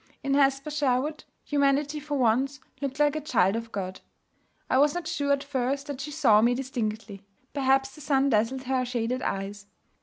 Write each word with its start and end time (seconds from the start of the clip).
In 0.23 0.33
Hesper 0.33 0.71
Sherwood, 0.71 1.25
humanity 1.43 1.99
for 1.99 2.17
once 2.17 2.59
looked 2.81 2.97
like 2.97 3.15
a 3.15 3.21
child 3.21 3.55
of 3.55 3.71
God. 3.71 4.01
I 4.67 4.79
was 4.79 4.95
not 4.95 5.07
sure 5.07 5.31
at 5.31 5.43
first 5.43 5.85
that 5.85 6.01
she 6.01 6.09
saw 6.09 6.41
me 6.41 6.55
distinctly. 6.55 7.21
Perhaps 7.53 7.93
the 7.93 8.01
sun 8.01 8.31
dazzled 8.31 8.63
her 8.63 8.83
shaded 8.83 9.21
eyes. 9.21 9.67